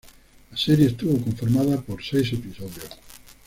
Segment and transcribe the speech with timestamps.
[0.49, 2.89] La serie estuvo conformada por seis episodios.